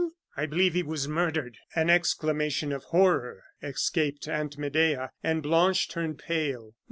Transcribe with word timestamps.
"I 0.35 0.47
believe 0.47 0.73
he 0.73 0.81
was 0.81 1.07
murdered." 1.07 1.59
An 1.75 1.91
exclamation 1.91 2.71
of 2.71 2.85
horror 2.85 3.43
escaped 3.61 4.27
Aunt 4.27 4.57
Medea, 4.57 5.11
and 5.23 5.43
Blanche 5.43 5.87
turned 5.89 6.17
pale. 6.17 6.73